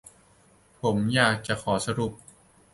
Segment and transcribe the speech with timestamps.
[0.81, 2.11] ผมอยากจะขอสรุป